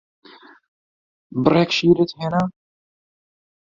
[1.43, 2.43] بڕێک شیرت هێنا؟